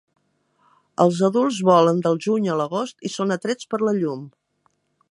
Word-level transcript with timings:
Els 1.05 1.19
adults 1.27 1.59
volen 1.67 2.01
del 2.07 2.19
juny 2.27 2.51
a 2.55 2.57
l'agost 2.63 3.07
i 3.11 3.13
són 3.19 3.37
atrets 3.39 3.71
per 3.75 3.83
la 3.87 3.97
llum. 4.01 4.27